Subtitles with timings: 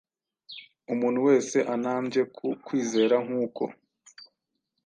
[0.93, 3.63] Umuntu wese anambye ku kwizera nk’uko,